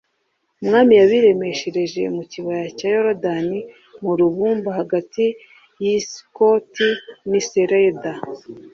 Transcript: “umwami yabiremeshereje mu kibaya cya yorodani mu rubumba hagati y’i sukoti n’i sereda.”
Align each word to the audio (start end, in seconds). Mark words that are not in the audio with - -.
“umwami 0.61 0.93
yabiremeshereje 0.99 2.01
mu 2.15 2.23
kibaya 2.31 2.65
cya 2.77 2.87
yorodani 2.95 3.59
mu 4.03 4.11
rubumba 4.19 4.69
hagati 4.79 5.23
y’i 5.81 5.97
sukoti 6.09 6.89
n’i 7.29 7.41
sereda.” 7.49 8.11